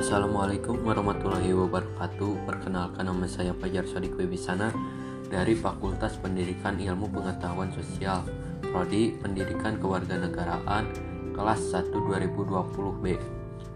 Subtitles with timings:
[0.00, 4.72] Assalamualaikum warahmatullahi wabarakatuh Perkenalkan nama saya Fajar Sodik Wibisana
[5.28, 8.24] Dari Fakultas Pendidikan Ilmu Pengetahuan Sosial
[8.64, 10.88] Prodi Pendidikan Kewarganegaraan
[11.36, 13.04] Kelas 1 2020B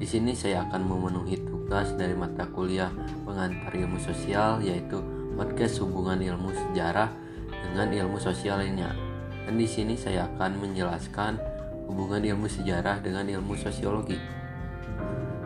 [0.01, 2.89] Di sini saya akan memenuhi tugas dari mata kuliah
[3.29, 5.05] pengantar ilmu sosial yaitu
[5.37, 7.13] podcast hubungan ilmu sejarah
[7.53, 8.97] dengan ilmu sosial lainnya.
[9.45, 11.37] Dan di sini saya akan menjelaskan
[11.85, 14.44] hubungan ilmu sejarah dengan ilmu sosiologi.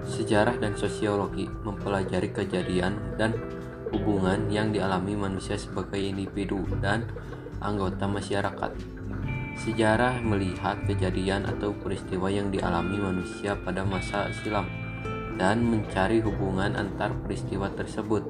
[0.08, 3.36] Sejarah dan sosiologi mempelajari kejadian dan
[3.92, 7.08] hubungan yang dialami manusia sebagai individu dan
[7.60, 8.72] anggota masyarakat.
[9.58, 14.70] Sejarah melihat kejadian atau peristiwa yang dialami manusia pada masa silam
[15.34, 18.22] dan mencari hubungan antar peristiwa tersebut.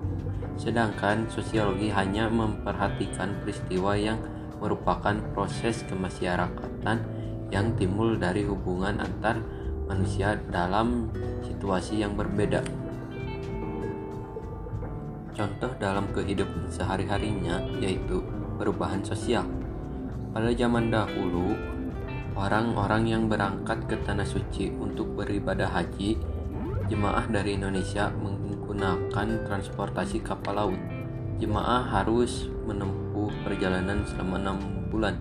[0.57, 4.19] Sedangkan sosiologi hanya memperhatikan peristiwa yang
[4.59, 6.99] merupakan proses kemasyarakatan
[7.49, 9.41] yang timbul dari hubungan antar
[9.89, 11.09] manusia dalam
[11.41, 12.61] situasi yang berbeda.
[15.33, 18.21] Contoh dalam kehidupan sehari-harinya yaitu
[18.61, 19.49] perubahan sosial.
[20.35, 21.57] Pada zaman dahulu,
[22.37, 26.21] orang-orang yang berangkat ke tanah suci untuk beribadah haji,
[26.93, 30.81] jemaah dari Indonesia menggunakan transportasi kapal laut.
[31.39, 34.59] Jemaah harus menempuh perjalanan selama enam
[34.91, 35.15] bulan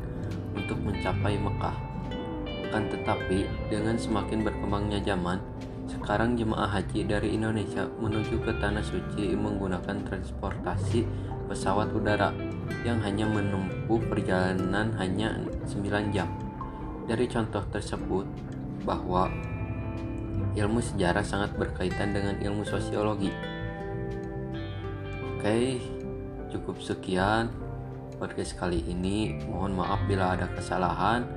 [0.57, 1.96] untuk mencapai Mekah.
[2.67, 5.39] Akan tetapi, dengan semakin berkembangnya zaman,
[5.87, 11.07] sekarang jemaah haji dari Indonesia menuju ke Tanah Suci menggunakan transportasi
[11.47, 12.35] pesawat udara
[12.83, 16.27] yang hanya menempuh perjalanan hanya 9 jam.
[17.07, 18.27] Dari contoh tersebut,
[18.83, 19.31] bahwa
[20.55, 23.31] ilmu sejarah sangat berkaitan dengan ilmu sosiologi.
[25.39, 25.79] Oke,
[26.51, 27.47] cukup sekian
[28.17, 29.39] podcast kali ini.
[29.47, 31.36] Mohon maaf bila ada kesalahan.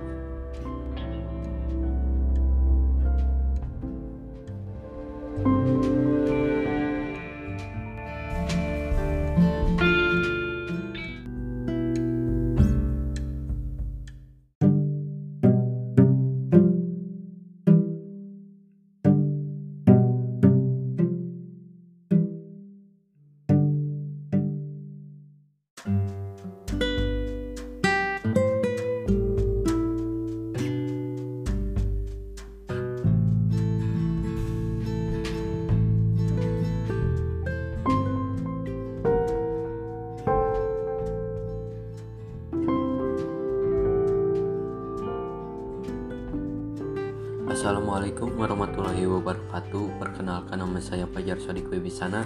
[47.61, 52.25] Assalamualaikum warahmatullahi wabarakatuh Perkenalkan nama saya Fajar Sodik Wibisana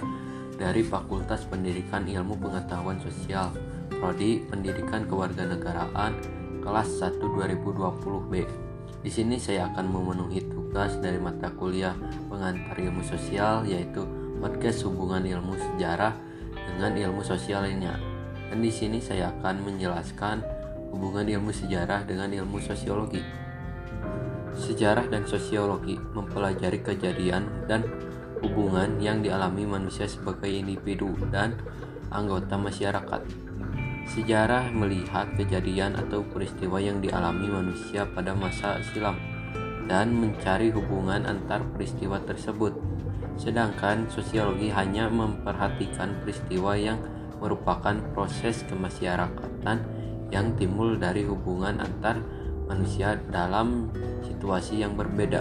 [0.56, 3.52] Dari Fakultas Pendidikan Ilmu Pengetahuan Sosial
[3.92, 6.16] Prodi Pendidikan Kewarganegaraan
[6.64, 8.32] Kelas 1 2020B
[9.04, 11.92] Di sini saya akan memenuhi tugas dari mata kuliah
[12.32, 14.08] pengantar ilmu sosial yaitu
[14.40, 16.16] podcast hubungan ilmu sejarah
[16.56, 18.00] dengan ilmu sosial lainnya.
[18.48, 20.40] Dan di sini saya akan menjelaskan
[20.96, 23.46] hubungan ilmu sejarah dengan ilmu sosiologi.
[24.56, 27.84] Sejarah dan sosiologi mempelajari kejadian dan
[28.40, 31.60] hubungan yang dialami manusia sebagai individu dan
[32.08, 33.22] anggota masyarakat.
[34.06, 39.18] Sejarah melihat kejadian atau peristiwa yang dialami manusia pada masa silam
[39.90, 42.74] dan mencari hubungan antar peristiwa tersebut.
[43.36, 46.96] Sedangkan sosiologi hanya memperhatikan peristiwa yang
[47.42, 49.84] merupakan proses kemasyarakatan
[50.32, 52.18] yang timbul dari hubungan antar
[52.66, 53.90] manusia dalam
[54.26, 55.40] situasi yang berbeda.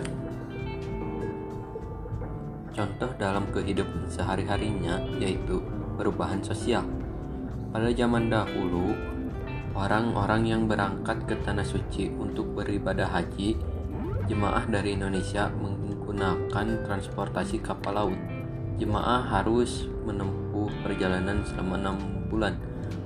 [2.76, 5.64] Contoh dalam kehidupan sehari-harinya yaitu
[5.96, 6.84] perubahan sosial.
[7.72, 8.96] Pada zaman dahulu,
[9.76, 13.60] orang-orang yang berangkat ke tanah suci untuk beribadah haji,
[14.28, 18.20] jemaah dari Indonesia menggunakan transportasi kapal laut.
[18.76, 21.98] Jemaah harus menempuh perjalanan selama enam
[22.28, 22.60] bulan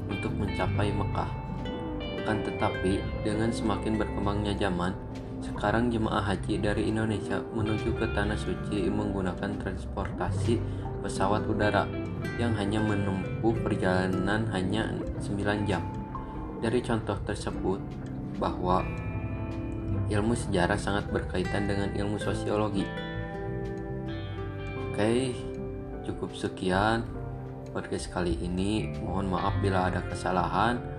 [0.10, 1.49] untuk mencapai Mekah.
[2.24, 4.92] Akan tetapi, dengan semakin berkembangnya zaman,
[5.40, 10.60] sekarang jemaah haji dari Indonesia menuju ke Tanah Suci menggunakan transportasi
[11.00, 11.88] pesawat udara
[12.36, 14.92] yang hanya menempuh perjalanan hanya
[15.24, 15.80] 9 jam.
[16.60, 17.80] Dari contoh tersebut,
[18.40, 18.84] bahwa
[20.10, 22.88] ilmu sejarah sangat berkaitan dengan ilmu sosiologi.
[24.90, 25.36] Oke,
[26.08, 27.08] cukup sekian
[27.72, 28.96] podcast kali ini.
[29.04, 30.99] Mohon maaf bila ada kesalahan.